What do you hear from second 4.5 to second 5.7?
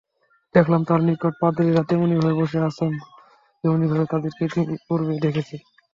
ইতিপূর্বে দেখেছি।